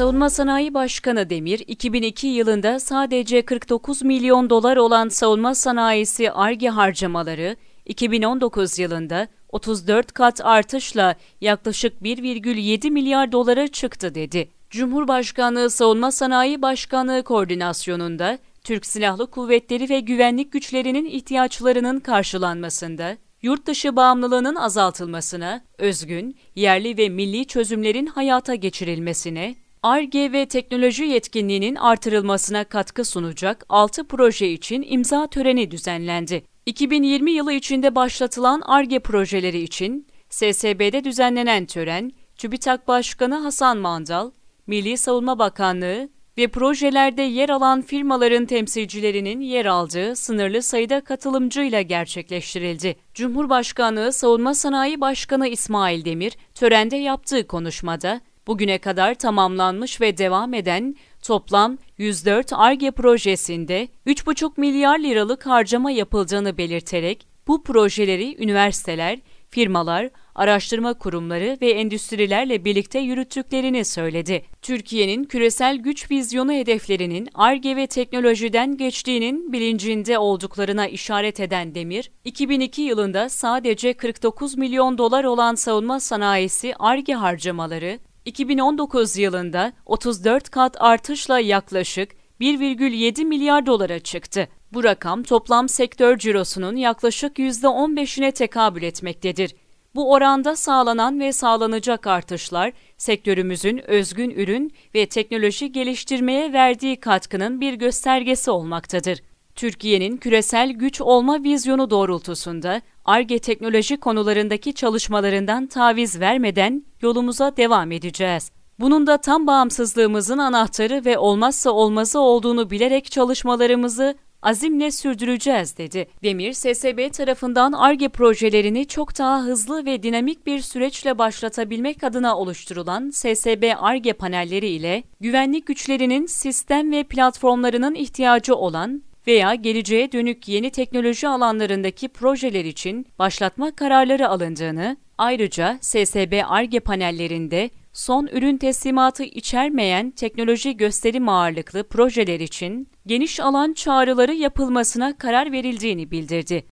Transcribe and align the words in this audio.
Savunma 0.00 0.30
Sanayi 0.30 0.74
Başkanı 0.74 1.30
Demir, 1.30 1.64
2002 1.66 2.26
yılında 2.26 2.80
sadece 2.80 3.42
49 3.42 4.02
milyon 4.02 4.50
dolar 4.50 4.76
olan 4.76 5.08
savunma 5.08 5.54
sanayisi 5.54 6.30
ARGE 6.30 6.68
harcamaları, 6.68 7.56
2019 7.86 8.78
yılında 8.78 9.28
34 9.48 10.12
kat 10.12 10.40
artışla 10.44 11.14
yaklaşık 11.40 12.02
1,7 12.02 12.90
milyar 12.90 13.32
dolara 13.32 13.68
çıktı 13.68 14.14
dedi. 14.14 14.48
Cumhurbaşkanlığı 14.70 15.70
Savunma 15.70 16.10
Sanayi 16.10 16.62
Başkanlığı 16.62 17.22
koordinasyonunda 17.22 18.38
Türk 18.64 18.86
Silahlı 18.86 19.30
Kuvvetleri 19.30 19.88
ve 19.88 20.00
güvenlik 20.00 20.52
güçlerinin 20.52 21.04
ihtiyaçlarının 21.04 22.00
karşılanmasında, 22.00 23.16
yurt 23.42 23.66
dışı 23.66 23.96
bağımlılığının 23.96 24.54
azaltılmasına, 24.54 25.64
özgün, 25.78 26.36
yerli 26.54 26.98
ve 26.98 27.08
milli 27.08 27.46
çözümlerin 27.46 28.06
hayata 28.06 28.54
geçirilmesine, 28.54 29.54
ARGE 29.82 30.32
ve 30.32 30.46
teknoloji 30.46 31.04
yetkinliğinin 31.04 31.74
artırılmasına 31.74 32.64
katkı 32.64 33.04
sunacak 33.04 33.64
6 33.68 34.08
proje 34.08 34.48
için 34.48 34.84
imza 34.88 35.26
töreni 35.26 35.70
düzenlendi. 35.70 36.42
2020 36.66 37.30
yılı 37.30 37.52
içinde 37.52 37.94
başlatılan 37.94 38.60
ARGE 38.60 38.98
projeleri 38.98 39.60
için 39.60 40.06
SSB'de 40.30 41.04
düzenlenen 41.04 41.66
tören, 41.66 42.12
TÜBİTAK 42.36 42.88
Başkanı 42.88 43.34
Hasan 43.34 43.78
Mandal, 43.78 44.30
Milli 44.66 44.96
Savunma 44.96 45.38
Bakanlığı 45.38 46.08
ve 46.38 46.48
projelerde 46.48 47.22
yer 47.22 47.48
alan 47.48 47.82
firmaların 47.82 48.46
temsilcilerinin 48.46 49.40
yer 49.40 49.66
aldığı 49.66 50.16
sınırlı 50.16 50.62
sayıda 50.62 51.00
katılımcıyla 51.00 51.82
gerçekleştirildi. 51.82 52.96
Cumhurbaşkanlığı 53.14 54.12
Savunma 54.12 54.54
Sanayi 54.54 55.00
Başkanı 55.00 55.48
İsmail 55.48 56.04
Demir, 56.04 56.36
törende 56.54 56.96
yaptığı 56.96 57.46
konuşmada, 57.46 58.20
bugüne 58.46 58.78
kadar 58.78 59.14
tamamlanmış 59.14 60.00
ve 60.00 60.18
devam 60.18 60.54
eden 60.54 60.96
toplam 61.22 61.78
104 61.98 62.52
ARGE 62.52 62.90
projesinde 62.90 63.88
3,5 64.06 64.52
milyar 64.56 64.98
liralık 64.98 65.46
harcama 65.46 65.90
yapıldığını 65.90 66.58
belirterek 66.58 67.26
bu 67.46 67.62
projeleri 67.62 68.42
üniversiteler, 68.42 69.18
firmalar, 69.48 70.10
araştırma 70.34 70.94
kurumları 70.94 71.58
ve 71.62 71.70
endüstrilerle 71.70 72.64
birlikte 72.64 72.98
yürüttüklerini 72.98 73.84
söyledi. 73.84 74.44
Türkiye'nin 74.62 75.24
küresel 75.24 75.76
güç 75.76 76.10
vizyonu 76.10 76.52
hedeflerinin 76.52 77.28
ARGE 77.34 77.76
ve 77.76 77.86
teknolojiden 77.86 78.76
geçtiğinin 78.76 79.52
bilincinde 79.52 80.18
olduklarına 80.18 80.86
işaret 80.86 81.40
eden 81.40 81.74
Demir, 81.74 82.10
2002 82.24 82.82
yılında 82.82 83.28
sadece 83.28 83.92
49 83.92 84.56
milyon 84.56 84.98
dolar 84.98 85.24
olan 85.24 85.54
savunma 85.54 86.00
sanayisi 86.00 86.74
ARGE 86.78 87.14
harcamaları, 87.14 87.98
2019 88.24 89.16
yılında 89.16 89.72
34 89.86 90.50
kat 90.50 90.76
artışla 90.80 91.40
yaklaşık 91.40 92.10
1,7 92.40 93.24
milyar 93.24 93.66
dolara 93.66 93.98
çıktı. 93.98 94.48
Bu 94.72 94.84
rakam 94.84 95.22
toplam 95.22 95.68
sektör 95.68 96.18
cirosunun 96.18 96.76
yaklaşık 96.76 97.38
%15'ine 97.38 98.32
tekabül 98.32 98.82
etmektedir. 98.82 99.54
Bu 99.94 100.12
oranda 100.12 100.56
sağlanan 100.56 101.20
ve 101.20 101.32
sağlanacak 101.32 102.06
artışlar 102.06 102.72
sektörümüzün 102.96 103.90
özgün 103.90 104.30
ürün 104.30 104.72
ve 104.94 105.06
teknoloji 105.06 105.72
geliştirmeye 105.72 106.52
verdiği 106.52 107.00
katkının 107.00 107.60
bir 107.60 107.74
göstergesi 107.74 108.50
olmaktadır. 108.50 109.22
Türkiye'nin 109.54 110.16
küresel 110.16 110.70
güç 110.72 111.00
olma 111.00 111.42
vizyonu 111.42 111.90
doğrultusunda 111.90 112.80
ARGE 113.04 113.38
teknoloji 113.38 113.96
konularındaki 113.96 114.74
çalışmalarından 114.74 115.66
taviz 115.66 116.20
vermeden 116.20 116.84
yolumuza 117.02 117.56
devam 117.56 117.92
edeceğiz. 117.92 118.50
Bunun 118.80 119.06
da 119.06 119.16
tam 119.16 119.46
bağımsızlığımızın 119.46 120.38
anahtarı 120.38 121.04
ve 121.04 121.18
olmazsa 121.18 121.70
olmazı 121.70 122.20
olduğunu 122.20 122.70
bilerek 122.70 123.10
çalışmalarımızı 123.10 124.14
azimle 124.42 124.90
sürdüreceğiz 124.90 125.78
dedi. 125.78 126.06
Demir, 126.22 126.52
SSB 126.52 127.12
tarafından 127.12 127.72
ARGE 127.72 128.08
projelerini 128.08 128.86
çok 128.86 129.18
daha 129.18 129.42
hızlı 129.42 129.84
ve 129.84 130.02
dinamik 130.02 130.46
bir 130.46 130.60
süreçle 130.60 131.18
başlatabilmek 131.18 132.04
adına 132.04 132.38
oluşturulan 132.38 133.10
SSB 133.10 133.72
ARGE 133.76 134.12
panelleri 134.12 134.68
ile 134.68 135.02
güvenlik 135.20 135.66
güçlerinin 135.66 136.26
sistem 136.26 136.92
ve 136.92 137.04
platformlarının 137.04 137.94
ihtiyacı 137.94 138.54
olan 138.54 139.02
veya 139.26 139.54
geleceğe 139.54 140.12
dönük 140.12 140.48
yeni 140.48 140.70
teknoloji 140.70 141.28
alanlarındaki 141.28 142.08
projeler 142.08 142.64
için 142.64 143.06
başlatma 143.18 143.70
kararları 143.70 144.28
alındığını, 144.28 144.96
ayrıca 145.18 145.78
SSB 145.80 146.42
ARGE 146.48 146.80
panellerinde 146.80 147.70
son 147.92 148.26
ürün 148.26 148.56
teslimatı 148.56 149.22
içermeyen 149.24 150.10
teknoloji 150.10 150.76
gösterim 150.76 151.28
ağırlıklı 151.28 151.84
projeler 151.84 152.40
için 152.40 152.88
geniş 153.06 153.40
alan 153.40 153.72
çağrıları 153.72 154.34
yapılmasına 154.34 155.18
karar 155.18 155.52
verildiğini 155.52 156.10
bildirdi. 156.10 156.64